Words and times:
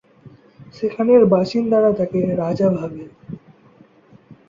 সেখানের 0.73 1.21
বাসিন্দারা 1.33 1.91
তাকে 1.99 2.19
রাজা 2.35 2.67
ভাবে। 2.77 3.03